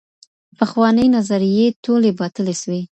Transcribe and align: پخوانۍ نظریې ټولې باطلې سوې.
پخوانۍ 0.57 1.07
نظریې 1.15 1.65
ټولې 1.83 2.09
باطلې 2.19 2.55
سوې. 2.61 2.81